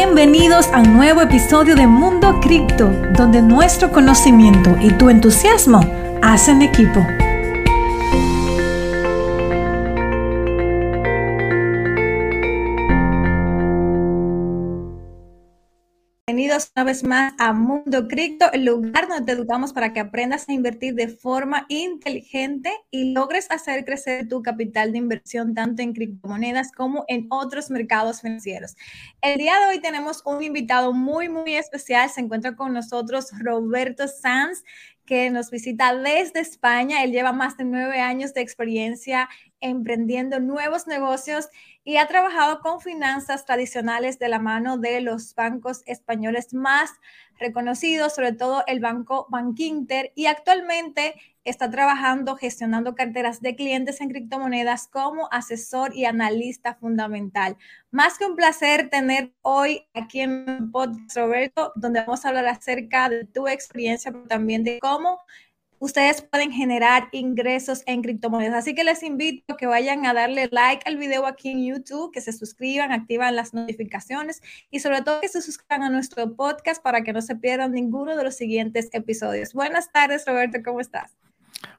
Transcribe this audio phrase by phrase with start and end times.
[0.00, 5.80] Bienvenidos a un nuevo episodio de Mundo Cripto, donde nuestro conocimiento y tu entusiasmo
[6.22, 7.04] hacen equipo.
[16.38, 20.48] Bienvenidos una vez más a Mundo Cripto, el lugar donde te educamos para que aprendas
[20.48, 25.94] a invertir de forma inteligente y logres hacer crecer tu capital de inversión tanto en
[25.94, 28.76] criptomonedas como en otros mercados financieros.
[29.20, 32.08] El día de hoy tenemos un invitado muy, muy especial.
[32.08, 34.62] Se encuentra con nosotros Roberto Sanz,
[35.06, 37.02] que nos visita desde España.
[37.02, 39.28] Él lleva más de nueve años de experiencia
[39.60, 41.48] emprendiendo nuevos negocios
[41.84, 46.90] y ha trabajado con finanzas tradicionales de la mano de los bancos españoles más
[47.38, 54.10] reconocidos, sobre todo el banco Bankinter, y actualmente está trabajando gestionando carteras de clientes en
[54.10, 57.56] criptomonedas como asesor y analista fundamental.
[57.90, 63.08] Más que un placer tener hoy aquí en podcast, Roberto, donde vamos a hablar acerca
[63.08, 65.20] de tu experiencia, pero también de cómo
[65.78, 68.54] ustedes pueden generar ingresos en criptomonedas.
[68.54, 72.12] Así que les invito a que vayan a darle like al video aquí en YouTube,
[72.12, 76.82] que se suscriban, activan las notificaciones y sobre todo que se suscriban a nuestro podcast
[76.82, 79.54] para que no se pierdan ninguno de los siguientes episodios.
[79.54, 81.27] Buenas tardes, Roberto, ¿cómo estás?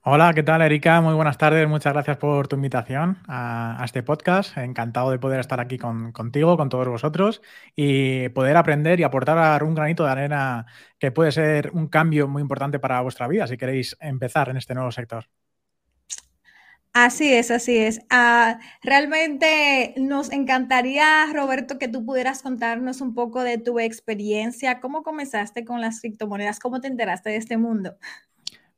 [0.04, 1.02] Hola, ¿qué tal, Erika?
[1.02, 1.68] Muy buenas tardes.
[1.68, 4.58] Muchas gracias por tu invitación a, este podcast.
[4.58, 7.42] Encantado de poder estar aquí contigo, con todos vosotros
[7.76, 10.66] y poder aprender y aportar un granito de arena
[10.98, 14.74] que puede ser un cambio muy importante para vuestra vida si queréis empezar en este
[14.74, 15.26] nuevo sector.
[16.94, 18.02] Así es, así es.
[18.10, 25.04] Ah, realmente nos encantaría, Roberto, que tú pudieras contarnos un poco de tu experiencia, cómo
[25.04, 27.96] comenzaste con las criptomonedas, cómo te enteraste de este mundo.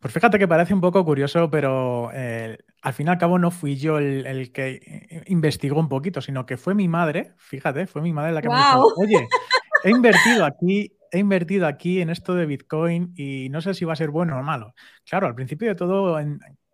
[0.01, 3.51] Pues fíjate que parece un poco curioso, pero eh, al fin y al cabo no
[3.51, 8.01] fui yo el, que eh, investigó un poquito, sino que fue mi madre, fíjate, fue
[8.01, 9.27] mi madre la que me dijo, oye,
[9.83, 13.93] he invertido aquí, he invertido aquí en esto de Bitcoin y no sé si va
[13.93, 14.73] a ser bueno o malo.
[15.07, 16.17] Claro, al principio de todo,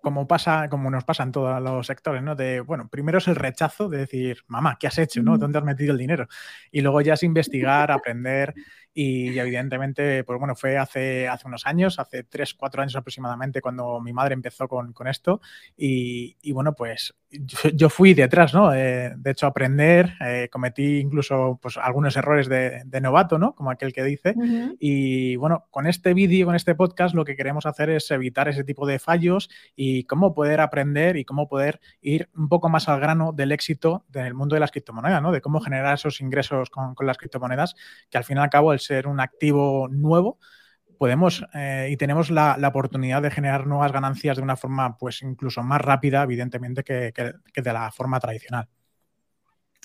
[0.01, 2.33] como pasa, como nos pasa en todos los sectores, ¿no?
[2.33, 5.21] De, bueno, primero es el rechazo de decir, mamá, ¿qué has hecho?
[5.21, 5.37] ¿no?
[5.37, 6.27] ¿Dónde has metido el dinero?
[6.71, 8.53] Y luego ya es investigar, aprender
[8.99, 14.01] y evidentemente, pues bueno, fue hace, hace unos años, hace tres, cuatro años aproximadamente, cuando
[14.01, 15.39] mi madre empezó con, esto.
[15.77, 17.13] Y, bueno, pues
[17.75, 18.73] yo, fui detrás, ¿no?
[18.73, 23.53] Eh, de hecho, aprender, eh, cometí incluso pues, algunos errores de, novato, ¿no?
[23.53, 24.33] Como aquel que dice.
[24.79, 28.63] Y bueno, con este vídeo, con este podcast, lo que queremos hacer es evitar ese
[28.63, 32.99] tipo de fallos y cómo poder aprender y cómo poder ir un poco más al
[32.99, 35.31] grano del éxito del mundo de las criptomonedas, ¿no?
[35.31, 37.75] De cómo generar esos ingresos con, con las criptomonedas,
[38.09, 40.39] que al fin y al cabo el ser un activo nuevo,
[40.97, 45.63] podemos eh, y tenemos la, oportunidad de generar nuevas ganancias de una forma, pues incluso
[45.63, 48.67] más rápida, evidentemente, que, de la forma tradicional.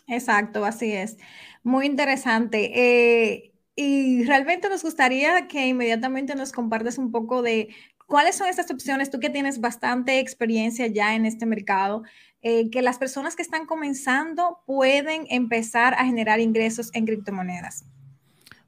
[0.09, 1.17] Exacto, así es.
[1.62, 2.73] Muy interesante.
[2.75, 7.69] Eh, y realmente nos gustaría que inmediatamente nos compartas un poco de
[8.07, 12.03] cuáles son estas opciones, tú que tienes bastante experiencia ya en este mercado,
[12.43, 17.85] eh, que las personas que están comenzando pueden empezar a generar ingresos en criptomonedas.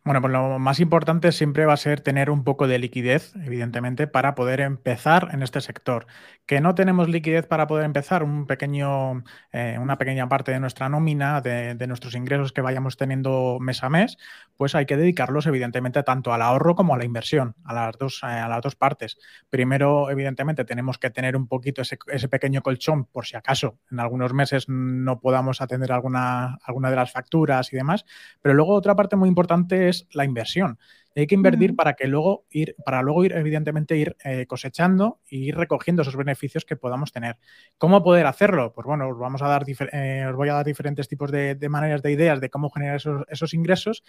[0.07, 4.07] Bueno, pues lo más importante siempre va a ser tener un poco de liquidez, evidentemente,
[4.07, 6.07] para poder empezar en este sector.
[6.45, 10.91] Que no tenemos liquidez para poder empezar, un pequeño, eh, una pequeña parte de nuestra
[10.91, 14.19] nómina, de, nuestros ingresos que vayamos teniendo mes a mes,
[14.59, 18.21] pues hay que dedicarlos, evidentemente, tanto al ahorro como a la inversión, a las dos,
[18.25, 19.17] eh, a las dos partes.
[19.49, 24.01] Primero, evidentemente, tenemos que tener un poquito ese, ese, pequeño colchón por si acaso en
[24.01, 28.05] algunos meses no podamos atender alguna, alguna de las facturas y demás.
[28.43, 30.79] Pero luego otra parte muy importante es la inversión.
[31.17, 35.49] hay que invertir para que luego ir, para luego ir, evidentemente, ir eh, cosechando y
[35.49, 37.37] ir recogiendo esos beneficios que podamos tener.
[37.79, 38.73] ¿Cómo poder hacerlo?
[38.73, 42.03] Pues bueno, os vamos a dar eh, os voy a dar diferentes tipos de, maneras,
[42.03, 44.03] de ideas de cómo generar esos, ingresos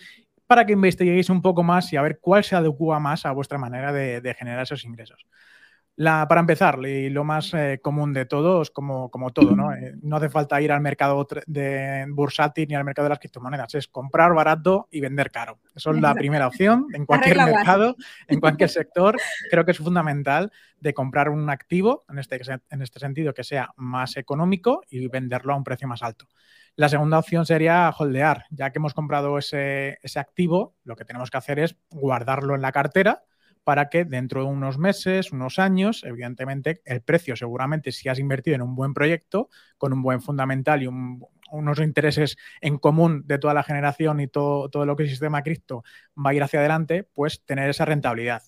[0.47, 3.57] para que investiguéis un poco más y a ver cuál se adecua más a vuestra
[3.57, 5.25] manera de generar esos ingresos.
[5.97, 9.73] La, para empezar, y lo más eh, común de todos, como, como todo, ¿no?
[9.73, 13.75] Eh, no hace falta ir al mercado de bursátil ni al mercado de las criptomonedas,
[13.75, 15.59] es comprar barato y vender caro.
[15.73, 17.95] Eso es la primera opción en cualquier mercado,
[18.27, 19.15] en cualquier sector.
[19.49, 23.69] Creo que es fundamental de comprar un activo, en este, en este sentido, que sea
[23.77, 26.27] más económico y venderlo a un precio más alto.
[26.75, 28.47] La segunda opción sería holdear.
[28.49, 32.61] Ya que hemos comprado ese, ese activo, lo que tenemos que hacer es guardarlo en
[32.61, 33.23] la cartera
[33.65, 38.55] para que dentro de unos meses, unos años, evidentemente el precio seguramente si has invertido
[38.55, 43.55] en un buen proyecto, con un buen fundamental y unos intereses en común de toda
[43.55, 45.83] la generación y todo, todo lo que es el sistema cripto
[46.15, 48.43] va a ir hacia adelante, pues tener esa rentabilidad.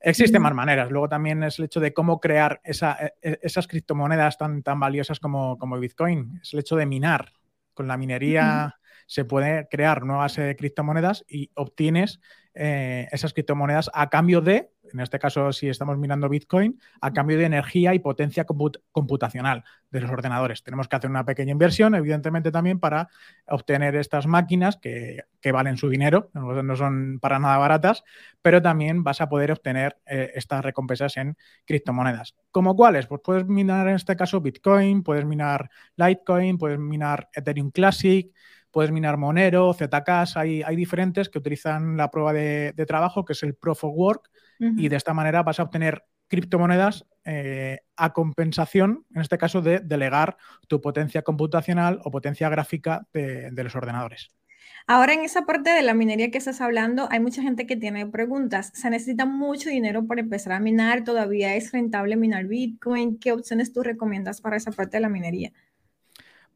[0.00, 0.90] Existen más maneras.
[0.90, 2.72] Luego también es el hecho de cómo crear e,
[3.22, 6.40] e, esas criptomonedas tan, tan valiosas como, como Bitcoin.
[6.42, 7.34] Es el hecho de minar.
[7.74, 12.20] Con la minería se puede crear nuevas eh, criptomonedas y obtienes
[12.62, 17.38] eh, esas criptomonedas a cambio de, en este caso si estamos mirando Bitcoin, a cambio
[17.38, 20.62] de energía y potencia computacional de los ordenadores.
[20.62, 23.08] Tenemos que hacer una pequeña inversión, evidentemente también para
[23.46, 28.04] obtener estas máquinas que, valen su dinero, no, son para nada baratas,
[28.42, 32.36] pero también vas a poder obtener eh, estas recompensas en criptomonedas.
[32.50, 33.06] ¿Como cuáles?
[33.06, 38.30] Pues puedes minar en este caso Bitcoin, puedes minar Litecoin, puedes minar Ethereum Classic,
[38.70, 43.42] puedes minar Monero, Zcash, hay, hay diferentes que utilizan la prueba de, trabajo, que es
[43.42, 44.30] el Proof of Work,
[44.76, 49.80] y de esta manera vas a obtener criptomonedas eh, a compensación, en este caso, de
[49.80, 50.36] delegar
[50.68, 54.30] tu potencia computacional o potencia gráfica de, los ordenadores.
[54.86, 58.06] Ahora en esa parte de la minería que estás hablando, hay mucha gente que tiene
[58.06, 58.70] preguntas.
[58.74, 61.04] ¿Se necesita mucho dinero para empezar a minar?
[61.04, 63.18] ¿Todavía es rentable minar Bitcoin?
[63.18, 65.52] ¿Qué opciones tú recomiendas para esa parte de la minería?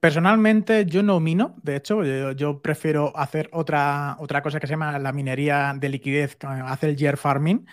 [0.04, 2.04] Personalmente yo no mino, de hecho,
[2.34, 6.96] yo, prefiero hacer otra, otra cosa que se llama la minería de liquidez, hacer el
[6.98, 7.66] year farming,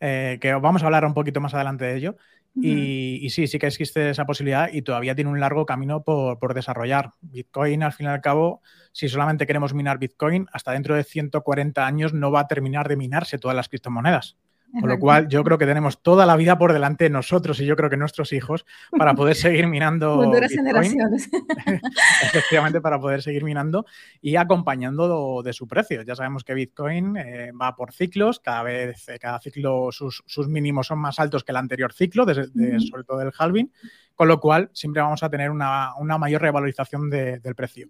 [0.00, 2.16] eh, que vamos a hablar un poquito más adelante de ello.
[2.54, 6.54] y, sí, sí que existe esa posibilidad y todavía tiene un largo camino por, por,
[6.54, 7.10] desarrollar.
[7.20, 11.86] Bitcoin, al fin y al cabo, si solamente queremos minar Bitcoin, hasta dentro de 140
[11.86, 14.38] años no va a terminar de minarse todas las criptomonedas.
[14.80, 17.76] Con lo cual, yo creo que tenemos toda la vida por delante nosotros y yo
[17.76, 18.66] creo que nuestros hijos
[18.96, 20.16] para poder seguir minando.
[20.24, 21.28] Futuras generaciones.
[22.22, 23.86] Efectivamente, para poder seguir minando
[24.20, 26.02] y acompañando de su precio.
[26.02, 30.88] Ya sabemos que Bitcoin eh, va por ciclos, cada vez, eh, cada ciclo sus, mínimos
[30.88, 33.70] son más altos que el anterior ciclo, sobre todo el halving,
[34.14, 37.88] con lo cual siempre vamos a tener una, mayor revalorización del precio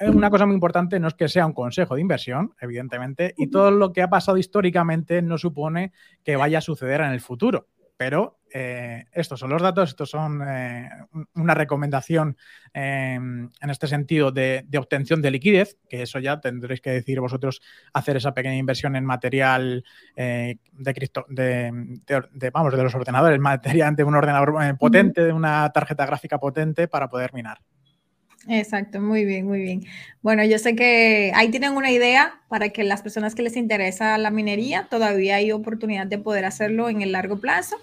[0.00, 3.70] una cosa muy importante no es que sea un consejo de inversión, evidentemente, y todo
[3.70, 5.92] lo que ha pasado históricamente no supone
[6.24, 7.68] que vaya a suceder en el futuro.
[7.96, 10.88] Pero eh, estos son los datos, estos son eh,
[11.34, 12.36] una recomendación
[12.72, 17.62] em, en este sentido de, obtención de liquidez, que eso ya tendréis que decir vosotros
[17.92, 19.84] hacer esa pequeña inversión en material
[20.16, 21.92] eh, de,
[22.32, 26.88] de, vamos, de los ordenadores, material de un ordenador potente, de una tarjeta gráfica potente
[26.88, 27.60] para poder minar.
[28.48, 29.84] Exacto, muy bien, muy bien.
[30.22, 34.18] Bueno, yo sé que ahí tienen una idea para que las personas que les interesa
[34.18, 37.76] la minería, todavía hay oportunidad de poder hacerlo en el largo plazo.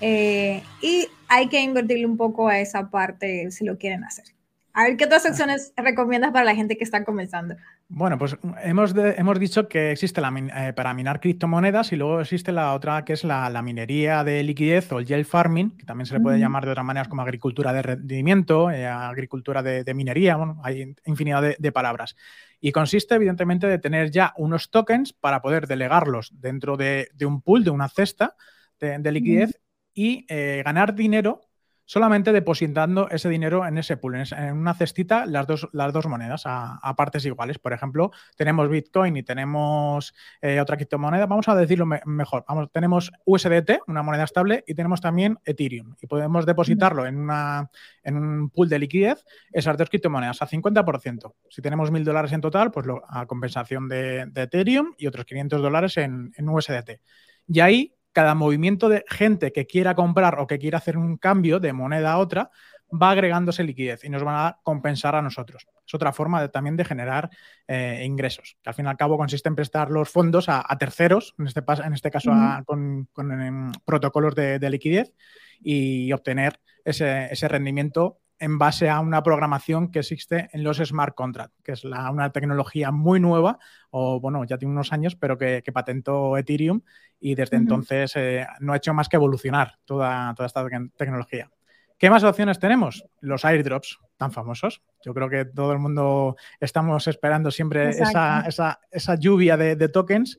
[0.00, 4.24] Eh, y hay que invertirle un poco a esa parte si lo quieren hacer.
[4.72, 7.56] A ver, ¿qué otras opciones recomiendas para la gente que está comenzando?
[7.88, 12.52] Bueno, pues hemos, hemos dicho que existe la, eh, para minar criptomonedas y luego existe
[12.52, 16.14] la otra que es la, minería de liquidez o el yield farming, que también se
[16.14, 20.60] le puede llamar de otras maneras como agricultura de rendimiento, eh, agricultura de, minería, bueno,
[20.62, 22.14] hay infinidad de, palabras.
[22.60, 27.64] Y consiste evidentemente de tener ya unos tokens para poder delegarlos dentro de, un pool,
[27.64, 28.36] de una cesta
[28.78, 29.60] de, liquidez
[29.94, 31.49] y eh, ganar dinero
[31.90, 36.42] solamente depositando ese dinero en ese pool, en una cestita, las dos, las dos monedas
[36.44, 37.58] a, partes iguales.
[37.58, 41.26] Por ejemplo, tenemos Bitcoin y tenemos eh, otra criptomoneda.
[41.26, 42.44] Vamos a decirlo mejor.
[42.46, 45.96] Vamos, tenemos USDT, una moneda estable, y tenemos también Ethereum.
[46.00, 47.68] Y podemos depositarlo en, una,
[48.04, 51.34] en un pool de liquidez, esas dos criptomonedas, a 50%.
[51.48, 55.96] Si tenemos mil dólares en total, pues a compensación de, Ethereum y otros 500 dólares
[55.96, 57.00] en, en USDT.
[57.48, 61.60] Y ahí cada movimiento de gente que quiera comprar o que quiera hacer un cambio
[61.60, 62.50] de moneda a otra
[62.90, 65.66] va agregándose liquidez y nos van a compensar a nosotros.
[65.86, 67.30] Es otra forma también de generar
[67.68, 71.34] eh, ingresos, que al fin y al cabo consiste en prestar los fondos a, terceros,
[71.38, 72.32] en este, en este caso
[72.64, 75.12] con, em, protocolos de, liquidez
[75.60, 81.14] y obtener ese, ese rendimiento en base a una programación que existe en los smart
[81.14, 83.58] contracts, que es una tecnología muy nueva,
[83.90, 86.80] o bueno, ya tiene unos años, pero que, patentó Ethereum
[87.20, 90.66] y desde entonces eh, no ha hecho más que evolucionar toda, toda esta
[90.96, 91.50] tecnología.
[91.98, 93.04] ¿Qué más opciones tenemos?
[93.20, 94.82] Los airdrops tan famosos.
[95.04, 100.38] Yo creo que todo el mundo estamos esperando siempre esa, esa, lluvia de tokens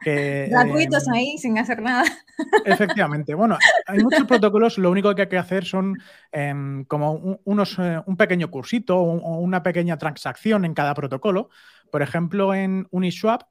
[0.00, 2.04] Gratuitos em, ahí, sin hacer nada.
[2.64, 3.34] Efectivamente.
[3.34, 5.96] Bueno, hay muchos protocolos, lo único que hay que hacer son
[6.32, 11.50] em, como un, unos, eh, un pequeño cursito o una pequeña transacción en cada protocolo.
[11.90, 13.42] Por ejemplo, en Uniswap,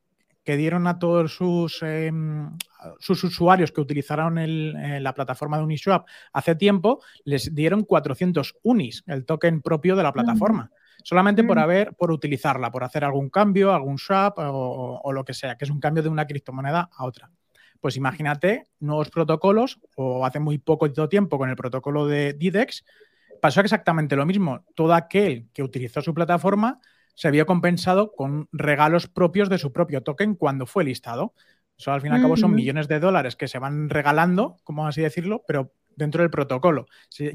[0.44, 2.56] que dieron a todos sus, em,
[3.00, 9.04] sus usuarios que utilizaron eh, la plataforma de Uniswap hace tiempo, les dieron 400 Unis,
[9.08, 10.72] el token propio de la plataforma
[11.04, 11.60] solamente por mm.
[11.60, 15.72] haber, por utilizarla, por hacer algún cambio, algún swap o, lo que sea, que es
[15.72, 17.32] un cambio de una criptomoneda a otra.
[17.80, 22.84] Pues imagínate nuevos protocolos, o hace muy poco tiempo con el protocolo de DIDEX,
[23.42, 24.66] pasó exactamente lo mismo.
[24.76, 26.80] Todo aquel que utilizó su plataforma
[27.14, 31.34] se vio compensado con regalos propios de su propio token cuando fue listado.
[31.78, 34.88] Eso al fin y al cabo son millones de dólares que se van regalando, como
[34.88, 36.86] así decirlo, pero dentro del protocolo.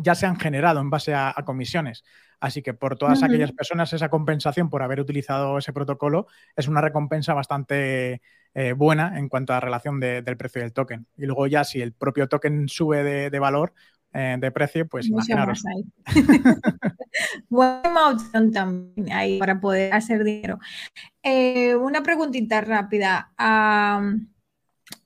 [0.00, 2.04] Ya se han generado en base a, comisiones.
[2.40, 6.26] Así que por todas aquellas personas esa compensación por haber utilizado ese protocolo
[6.57, 8.21] es una recompensa bastante
[8.54, 11.07] eh, buena en cuanto a relación del precio del token.
[11.16, 13.75] Y luego ya si el propio token sube de, valor,
[14.12, 15.62] eh, de precio, pues imaginaros.
[17.49, 20.59] Buena opción también ahí para poder hacer dinero.
[21.23, 23.33] Eh, una preguntita rápida.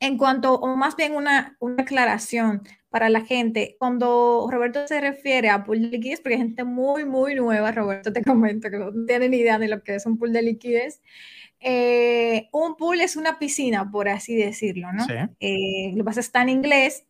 [0.00, 2.62] en cuanto, o más bien una, una aclaración
[2.96, 3.76] para la gente.
[3.78, 8.10] Cuando Roberto se refiere a pool de liquidez, porque hay gente muy, muy nueva, Roberto,
[8.10, 11.02] te comento que no tienen idea de lo que es un pool de liquidez.
[11.60, 15.04] Eh, un pool es una piscina, por así decirlo, ¿no?
[15.40, 17.04] Eh, lo que pasa está en inglés,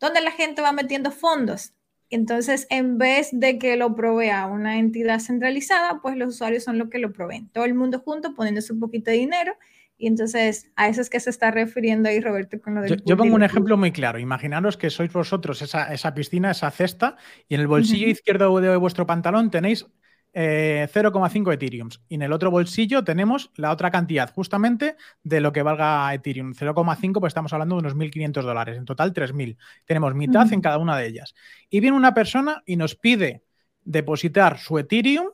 [0.00, 1.72] donde la gente va metiendo fondos.
[2.10, 6.90] Entonces, en vez de que lo provea una entidad centralizada, pues los usuarios son los
[6.90, 7.48] que lo proveen.
[7.50, 9.54] Todo el mundo junto poniéndose un poquito de dinero
[9.98, 13.16] y entonces a eso es que se está refiriendo ahí Roberto con lo de Yo,
[13.16, 14.20] pongo un ejemplo muy claro.
[14.20, 17.16] Imaginaros que sois vosotros esa, esa piscina, esa cesta,
[17.48, 19.86] y en el bolsillo izquierdo de vuestro pantalón tenéis
[20.34, 21.88] 0,5 eh, Ethereum.
[22.08, 26.54] Y en el otro bolsillo tenemos la otra cantidad, justamente de lo que valga Ethereum.
[26.54, 28.78] 0,5, pues estamos hablando de unos 1.500 dólares.
[28.78, 29.56] En total, 3.000.
[29.84, 31.34] Tenemos mitad en cada una de ellas.
[31.70, 33.42] Y viene una persona y nos pide
[33.82, 35.28] depositar su Ethereum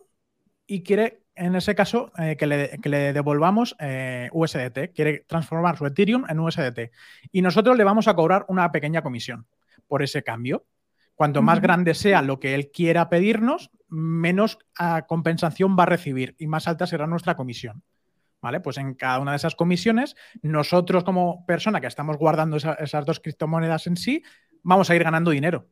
[0.66, 4.92] y quiere en ese caso, eh, que, le, devolvamos eh, USDT.
[4.94, 6.90] Quiere transformar su Ethereum en USDT.
[7.32, 9.46] Y nosotros le vamos a cobrar una pequeña comisión
[9.88, 10.66] por ese cambio.
[11.14, 16.34] Cuanto más grande sea lo que él quiera pedirnos, menos ah, compensación va a recibir
[16.38, 17.82] y más alta será nuestra comisión.
[18.40, 18.60] ¿Vale?
[18.60, 23.20] Pues en cada una de esas comisiones, nosotros como persona que estamos guardando esas dos
[23.20, 24.22] criptomonedas en sí,
[24.62, 25.68] vamos a ir ganando dinero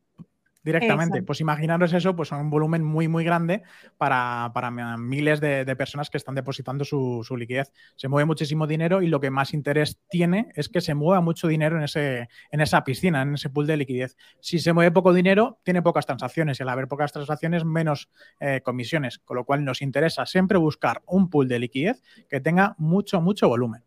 [0.63, 1.23] directamente.
[1.23, 3.63] Pues imaginaros eso, pues un volumen muy, muy grande
[3.97, 4.51] para,
[4.97, 7.71] miles de, personas que están depositando su, liquidez.
[7.95, 11.47] Se mueve muchísimo dinero y lo que más interés tiene es que se mueva mucho
[11.47, 14.15] dinero en, ese, en esa piscina, en ese pool de liquidez.
[14.39, 18.61] Si se mueve poco dinero, tiene pocas transacciones y al haber pocas transacciones, menos eh,
[18.63, 23.21] comisiones, con lo cual nos interesa siempre buscar un pool de liquidez que tenga mucho,
[23.21, 23.82] mucho volumen.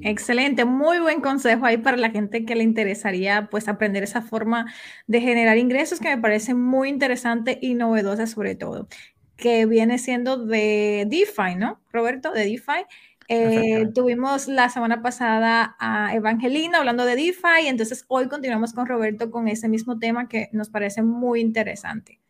[0.00, 4.72] Excelente, muy buen consejo ahí para la gente que le interesaría pues aprender esa forma
[5.06, 8.88] de generar ingresos que me parece muy interesante y novedosa sobre todo,
[9.36, 11.80] que viene siendo de DeFi, ¿no?
[11.92, 12.86] Roberto, de DeFi.
[13.28, 19.30] Eh, tuvimos la semana pasada a Evangelina hablando de DeFi, entonces hoy continuamos con Roberto
[19.30, 22.21] con ese mismo tema que nos parece muy interesante.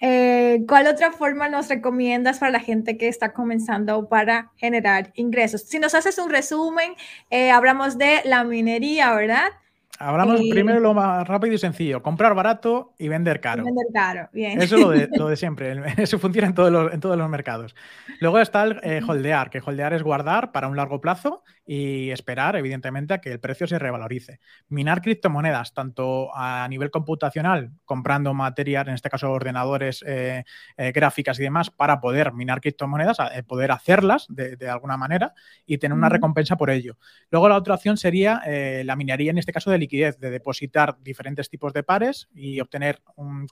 [0.00, 5.62] Eh, ¿Cuál otra forma nos recomiendas para la gente que está comenzando para generar ingresos?
[5.62, 6.94] Si nos haces un resumen,
[7.30, 9.48] eh, hablamos de la minería, ¿verdad?
[9.98, 13.64] Hablamos primero lo más rápido y sencillo, comprar barato y vender caro.
[13.64, 14.60] vender caro, bien.
[14.60, 17.28] Eso es lo de, lo de siempre, eso funciona en todos los, en todos los
[17.30, 17.76] mercados.
[18.20, 22.56] Luego está el eh, holdear, que holdear es guardar para un largo plazo y esperar,
[22.56, 24.40] evidentemente, a que el precio se revalorice.
[24.68, 30.44] Minar criptomonedas, tanto a nivel computacional, comprando material, en este caso ordenadores, eh,
[30.76, 35.34] eh, gráficas y demás, para poder minar criptomonedas, poder hacerlas de, alguna manera
[35.66, 36.96] y tener una recompensa por ello.
[37.30, 38.42] Luego la otra opción sería
[38.84, 43.00] la minería, en este caso de liquidez, de depositar diferentes tipos de pares y obtener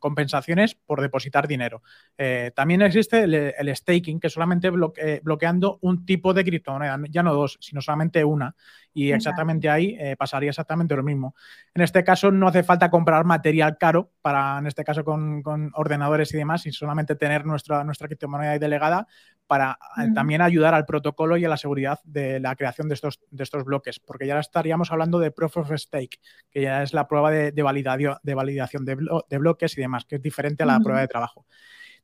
[0.00, 1.82] compensaciones por depositar dinero.
[2.18, 7.58] Eh, también existe el, staking, que solamente bloqueando un tipo de criptomoneda, ya no dos,
[7.60, 8.54] sino solamente una.
[8.94, 11.34] Y exactamente ahí eh, pasaría exactamente lo mismo.
[11.74, 15.42] En este caso no hace falta comprar material caro para, en este caso con,
[15.74, 19.06] ordenadores y demás, y solamente tener nuestra, nuestra criptomoneda ahí delegada
[19.52, 23.20] para eh, también ayudar al protocolo y a la seguridad de la creación de estos,
[23.30, 27.06] de estos bloques, porque ya estaríamos hablando de Proof of Stake, que ya es la
[27.06, 31.02] prueba de, validación, de, validación de, bloques y demás, que es diferente a la prueba
[31.02, 31.44] de trabajo.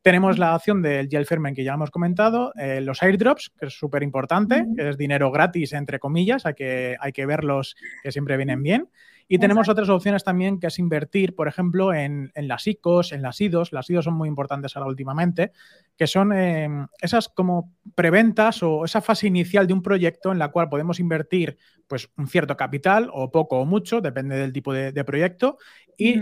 [0.03, 3.73] Tenemos la opción del gel firmen que ya hemos comentado, eh, los airdrops, que es
[3.73, 8.37] súper importante, que es dinero gratis, entre comillas, hay que, hay que verlos que siempre
[8.37, 8.91] vienen bien.
[9.31, 13.41] Y tenemos otras opciones también, que es invertir, por ejemplo, en, las ICOs, en las
[13.41, 13.73] IDOs.
[13.73, 15.53] Las IDOs son muy importantes ahora últimamente,
[15.99, 20.49] que son em, esas como preventas o esa fase inicial de un proyecto en la
[20.49, 25.05] cual podemos invertir pues, un cierto capital, o poco o mucho, depende del tipo de,
[25.05, 25.59] proyecto,
[25.99, 26.15] y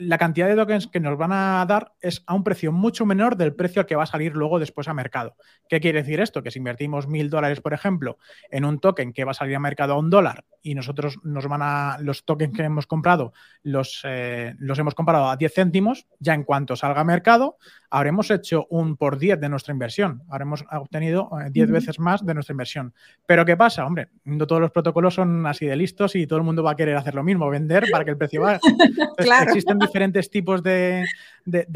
[0.00, 3.36] la cantidad de tokens que nos van a dar es a un precio mucho menor
[3.36, 5.36] del precio al que va a salir luego después a mercado.
[5.68, 6.42] ¿Qué quiere decir esto?
[6.42, 8.18] Que si invertimos mil dólares, por ejemplo,
[8.50, 11.46] en un token que va a salir a mercado a un dólar y nosotros nos
[11.46, 16.06] van a, los tokens que hemos comprado, los, eh, los hemos comprado a 10 céntimos,
[16.18, 17.58] ya en cuanto salga a mercado,
[17.90, 22.34] habremos hecho un por 10 de nuestra inversión, habremos obtenido 10 eh, veces más de
[22.34, 22.94] nuestra inversión.
[23.26, 23.84] Pero ¿qué pasa?
[23.84, 26.76] Hombre, no todos los protocolos son así de listos y todo el mundo va a
[26.76, 28.60] querer hacer lo mismo, vender para que el precio baje.
[29.50, 31.04] Existen diferentes tipos de,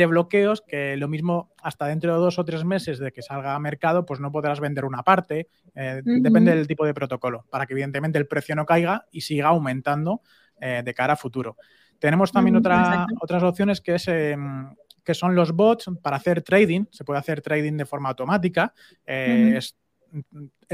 [0.08, 3.58] bloqueos que lo mismo hasta dentro de dos o tres meses de que salga a
[3.58, 7.74] mercado, pues no podrás vender una parte, eh, depende del tipo de protocolo, para que
[7.74, 10.22] evidentemente el precio no caiga y siga aumentando
[10.60, 11.56] eh, de cara a futuro.
[11.98, 14.08] Tenemos también otra, otras opciones que es...
[14.08, 16.86] Em, que son los bots para hacer trading.
[16.90, 18.72] Se puede hacer trading de forma automática.
[19.04, 19.76] Eh, es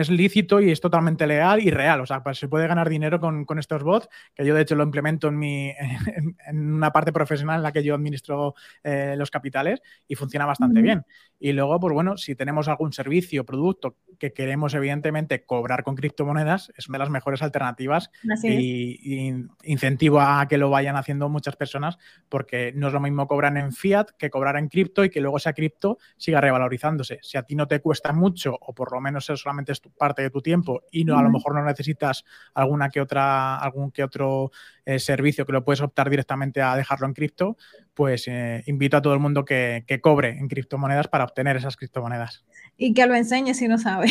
[0.09, 2.01] lícito y es totalmente legal y real.
[2.01, 4.85] O sea, pues se puede ganar dinero con, estos bots, que yo de hecho lo
[4.85, 5.71] implemento en, mi,
[6.47, 10.83] en, una parte profesional en la que yo administro eh, los capitales y funciona bastante
[10.83, 11.05] bien.
[11.39, 16.71] Y luego, pues bueno, si tenemos algún servicio, producto que queremos evidentemente cobrar con criptomonedas,
[16.77, 18.11] es una de las mejores alternativas
[18.43, 23.57] y, incentivo a que lo vayan haciendo muchas personas porque no es lo mismo cobrar
[23.57, 27.19] en fiat que cobrar en cripto y que luego esa cripto siga revalorizándose.
[27.23, 30.31] Si a ti no te cuesta mucho o por lo menos solamente es parte de
[30.31, 34.51] tu tiempo y no a lo mejor no necesitas alguna que otra, algún que otro
[34.85, 37.57] eh, servicio que lo puedes optar directamente a dejarlo en cripto,
[37.95, 42.45] pues eh, invito a todo el mundo que, cobre en criptomonedas para obtener esas criptomonedas.
[42.77, 44.09] Y que lo enseñe si no sabe,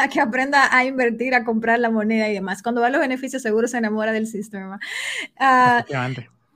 [0.00, 2.62] a que aprenda a invertir, a comprar la moneda y demás.
[2.62, 4.80] Cuando va los beneficios, seguro se enamora del sistema.
[5.38, 5.84] Uh,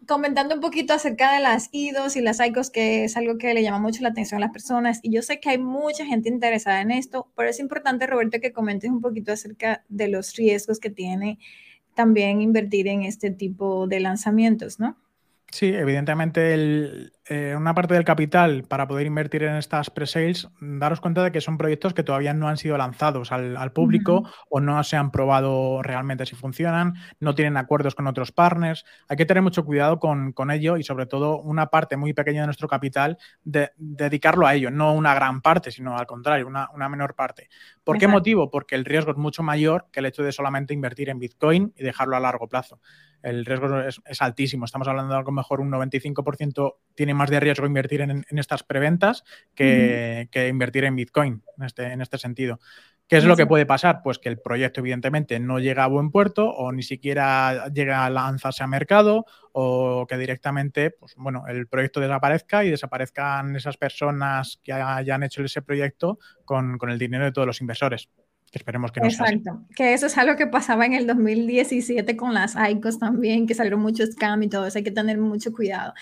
[0.06, 3.62] comentando un poquito acerca de las IDOs y las ICOs, que es algo que le
[3.62, 5.00] llama mucho la atención a las personas.
[5.02, 8.52] Y yo sé que hay mucha gente interesada en esto, pero es importante, Roberto, que
[8.52, 11.38] comentes un poquito acerca de los riesgos que tiene
[11.94, 14.96] también invertir en este tipo de lanzamientos, ¿no?
[15.52, 21.22] Sí, evidentemente eh, una parte del capital para poder invertir en estas pre-sales, daros cuenta
[21.22, 24.96] de que son proyectos que todavía no han sido lanzados al, público o no se
[24.96, 28.86] han probado realmente si funcionan, no tienen acuerdos con otros partners.
[29.08, 32.46] Hay que tener mucho cuidado con, ello y sobre todo una parte muy pequeña de
[32.46, 37.14] nuestro capital de, dedicarlo a ello, no una gran parte, sino al contrario, una, menor
[37.14, 37.50] parte.
[37.84, 38.50] ¿Por qué motivo?
[38.50, 41.84] Porque el riesgo es mucho mayor que el hecho de solamente invertir en Bitcoin y
[41.84, 42.80] dejarlo a largo plazo
[43.22, 44.64] el riesgo es, altísimo.
[44.64, 49.24] Estamos hablando de algo mejor, un 95% tiene más de riesgo invertir en, estas preventas
[49.54, 52.58] que, invertir en Bitcoin en este, en este sentido.
[53.08, 54.00] ¿Qué es lo que puede pasar?
[54.02, 58.10] Pues que el proyecto evidentemente no llega a buen puerto o ni siquiera llega a
[58.10, 64.60] lanzarse a mercado o que directamente, pues bueno, el proyecto desaparezca y desaparezcan esas personas
[64.64, 68.08] que hayan hecho ese proyecto con el dinero de todos los inversores
[68.58, 72.54] esperemos que no Exacto, que eso es algo que pasaba en el 2017 con las
[72.56, 75.94] ICOs también, que salieron muchos scam y todo eso, hay que tener mucho cuidado.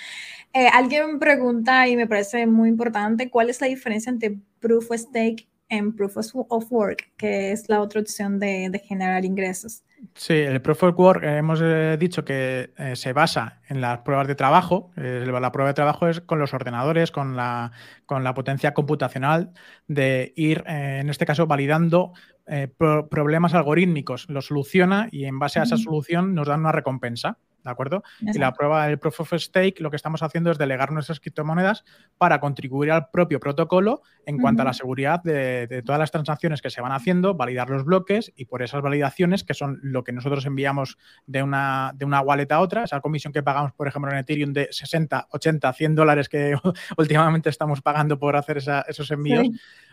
[0.53, 4.99] Eh, alguien pregunta, y me parece muy importante, ¿cuál es la diferencia entre Proof of
[4.99, 9.85] Stake en Proof of Work, que es la otra opción de, de generar ingresos?
[10.15, 14.27] Sí, el Proof of Work eh, hemos eh, dicho que se basa en las pruebas
[14.27, 14.91] de trabajo.
[14.97, 17.71] la prueba de trabajo es con los ordenadores, con la,
[18.07, 19.53] con la potencia computacional
[19.87, 22.13] de ir, en este caso, validando
[22.51, 27.39] eh, problemas algorítmicos, lo soluciona y en base a esa solución nos dan una recompensa.
[27.64, 28.03] ¿De acuerdo?
[28.20, 31.85] Y la prueba del Proof of Stake lo que estamos haciendo es delegar nuestras criptomonedas
[32.16, 36.70] para contribuir al propio protocolo en cuanto a la seguridad de, todas las transacciones que
[36.70, 40.46] se van haciendo, validar los bloques y por esas validaciones, que son lo que nosotros
[40.46, 40.96] enviamos
[41.27, 44.53] de una, de una wallet a otra, esa comisión que pagamos, por ejemplo, en Ethereum
[44.53, 46.55] de 60, 80, 100 dólares que
[46.96, 49.49] últimamente estamos pagando por hacer esos envíos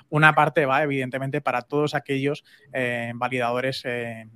[0.10, 4.30] una parte va evidentemente para todos aquellos eh, validadores eh,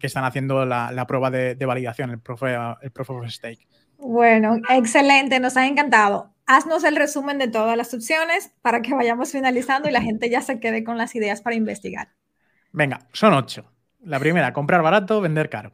[0.00, 3.68] que están haciendo la, prueba de, validación, el proof, el proof of stake.
[3.98, 6.32] Bueno, excelente, nos ha encantado.
[6.46, 10.40] Haznos el resumen de todas las opciones para que vayamos finalizando y la gente ya
[10.40, 12.08] se quede con las ideas para investigar.
[12.72, 13.70] Venga, son ocho.
[14.02, 15.72] La primera, comprar barato, vender caro.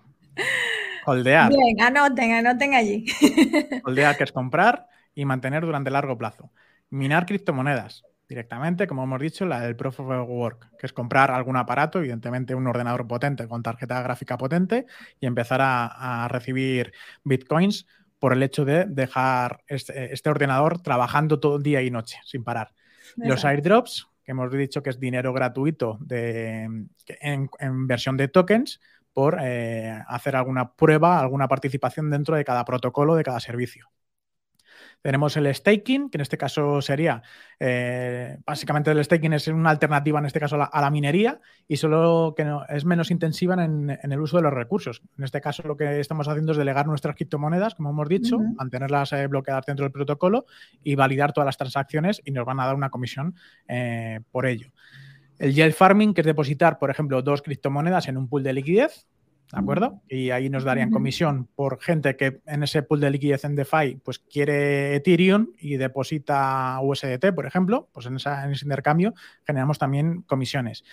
[1.06, 1.50] Holdear.
[1.50, 3.06] Bien, anoten, anoten allí.
[3.84, 6.50] Holdear, que es comprar y mantener durante largo plazo.
[6.90, 11.56] Minar criptomonedas directamente, como hemos dicho, la del Proof of Work, que es comprar algún
[11.56, 14.86] aparato, evidentemente un ordenador potente con tarjeta gráfica potente
[15.20, 16.92] y empezar a, recibir
[17.24, 17.86] bitcoins
[18.18, 22.42] por el hecho de dejar este, este, ordenador trabajando todo el día y noche sin
[22.42, 22.72] parar.
[23.16, 26.68] Los airdrops, que hemos dicho que es dinero gratuito de,
[27.20, 28.80] en, versión de tokens
[29.12, 33.88] por eh, hacer alguna prueba, alguna participación dentro de cada protocolo, de cada servicio.
[35.02, 37.22] Tenemos el staking, que en este caso sería,
[37.60, 42.34] eh, básicamente el staking es una alternativa, en este caso, a la, minería y solo
[42.36, 45.02] que es menos intensiva en, el uso de los recursos.
[45.16, 49.12] En este caso lo que estamos haciendo es delegar nuestras criptomonedas, como hemos dicho, mantenerlas
[49.12, 50.46] eh, bloqueadas dentro del protocolo
[50.82, 53.36] y validar todas las transacciones y nos van a dar una comisión
[53.68, 54.72] eh, por ello.
[55.38, 59.06] El yield farming, que es depositar, por ejemplo, dos criptomonedas en un pool de liquidez,
[59.52, 60.02] ¿De acuerdo?
[60.08, 64.00] Y ahí nos darían comisión por gente que en ese pool de liquidez en DeFi
[64.04, 70.84] pues quiere Ethereum y deposita USDT, por ejemplo, pues en, ese intercambio generamos también comisiones.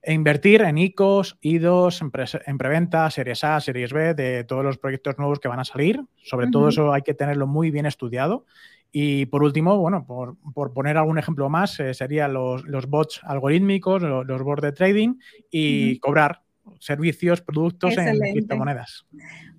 [0.00, 2.10] E invertir en ICOs, IDOs, en,
[2.46, 6.00] en, preventa, series A, series B, de todos los proyectos nuevos que van a salir.
[6.24, 8.44] Sobre todo eso hay que tenerlo muy bien estudiado.
[8.90, 14.42] Y por último, bueno, por, poner algún ejemplo más, eh, serían los, bots algorítmicos, los,
[14.42, 15.14] bots de trading
[15.50, 16.42] y cobrar
[16.82, 19.06] servicios, productos en criptomonedas.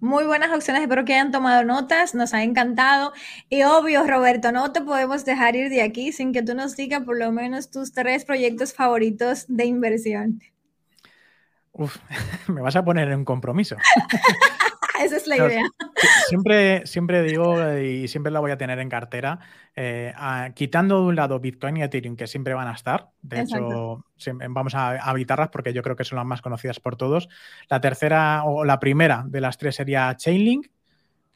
[0.01, 3.13] Muy buenas opciones, espero que hayan tomado notas, nos ha encantado.
[3.49, 7.03] Y obvio, Roberto, no te podemos dejar ir de aquí sin que tú nos digas
[7.03, 10.41] por lo menos tus tres proyectos favoritos de inversión.
[11.71, 11.97] Uf,
[12.47, 13.77] me vas a poner en un compromiso.
[14.99, 15.63] Esa es la idea.
[16.27, 19.39] Siempre, siempre digo y siempre la voy a tener en cartera,
[19.75, 20.13] eh,
[20.55, 23.09] quitando de un lado Bitcoin y Ethereum, que siempre van a estar.
[23.21, 24.05] De hecho,
[24.49, 27.29] vamos a, evitarlas porque yo creo que son las más conocidas por todos.
[27.69, 30.67] La tercera o la primera de las tres sería Chainlink,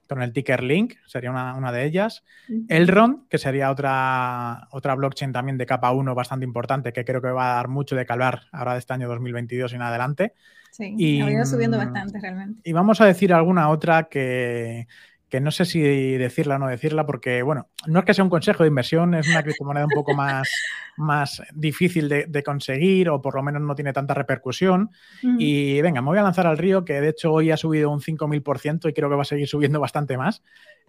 [0.08, 2.24] con el ticker Link, sería una, de ellas.
[2.70, 7.30] Elrond, que sería otra, otra blockchain también de capa 1 bastante importante, que creo que
[7.30, 10.34] va a dar mucho de calvar ahora de este año 2022 y en adelante.
[10.72, 12.62] Sí, y, ha ido subiendo bastante realmente.
[12.64, 14.88] Y vamos a decir alguna otra que,
[15.30, 18.30] que no sé si decirla o no decirla, porque, bueno, no es que sea un
[18.30, 20.50] consejo de inversión, es una criptomoneda un poco más,
[20.98, 24.90] más difícil de, conseguir o por lo menos no tiene tanta repercusión.
[25.22, 28.00] Y venga, me voy a lanzar al río, que de hecho hoy ha subido un
[28.00, 30.44] 5.000% y creo que va a seguir subiendo bastante más.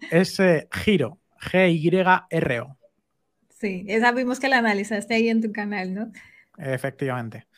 [0.09, 2.77] Es eh, Giro, G-Y-R-O.
[3.49, 6.11] Sí, esa vimos que la analizaste ahí en tu canal, ¿no?
[6.57, 7.48] Efectivamente.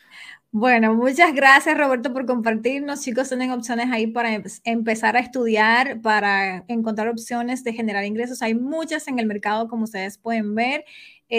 [0.54, 3.00] Bueno, muchas gracias Roberto por compartirnos.
[3.00, 8.42] Chicos, tienen opciones ahí para em-, empezar a estudiar, para encontrar opciones de generar ingresos.
[8.42, 10.84] Hay muchas en el mercado, como ustedes pueden ver.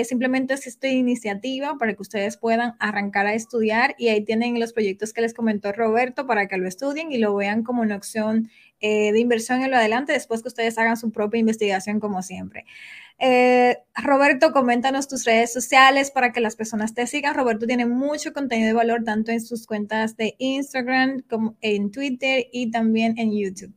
[0.05, 4.73] Simplemente es esta iniciativa para que ustedes puedan arrancar a estudiar y ahí tienen los
[4.73, 8.49] proyectos que les comentó Roberto para que lo estudien y lo vean como una opción
[8.79, 12.65] eh, de inversión en lo adelante después que ustedes hagan su propia investigación como siempre.
[13.19, 17.35] Eh, Roberto, coméntanos tus redes sociales para que las personas te sigan.
[17.35, 22.47] Roberto tiene mucho contenido de valor tanto en sus cuentas de Instagram como en Twitter
[22.51, 23.73] y también en YouTube.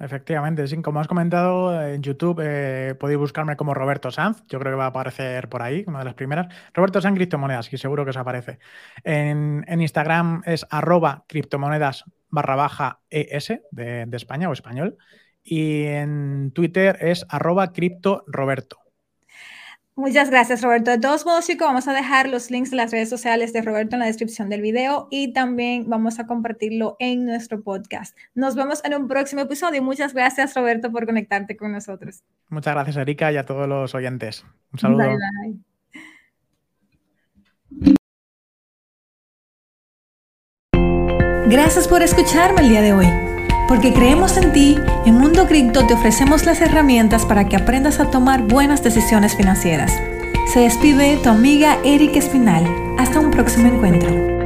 [0.00, 4.72] Efectivamente, sí, como has comentado en YouTube, eh, podéis buscarme como Roberto Sanz, yo creo
[4.72, 6.46] que va a aparecer por ahí, una de las primeras.
[6.72, 8.60] Roberto Sanz Criptomonedas, y seguro que os aparece.
[9.02, 14.98] En, Instagram es arroba criptomonedas barra baja ES de, de España o español
[15.48, 18.78] y en Twitter es arroba criptoroberto.
[19.98, 20.92] Muchas gracias, Roberto.
[20.92, 23.96] De todos modos, chicos, vamos a dejar los links de las redes sociales de Roberto
[23.96, 28.16] en la descripción del video y también vamos a compartirlo en nuestro podcast.
[28.32, 29.82] Nos vemos en un próximo episodio.
[29.82, 32.22] Muchas gracias, Roberto, por conectarte con nosotros.
[32.48, 34.44] Muchas gracias, Erika, y a todos los oyentes.
[34.72, 34.98] Un saludo.
[34.98, 35.16] Bye,
[37.80, 37.94] bye.
[41.48, 43.37] Gracias por escucharme el día de hoy.
[43.68, 48.10] Porque creemos en ti, en Mundo Cripto te ofrecemos las herramientas para que aprendas a
[48.10, 49.92] tomar buenas decisiones financieras.
[50.52, 52.64] Se despide tu amiga Erika Espinal.
[52.98, 54.37] Hasta un próximo encuentro.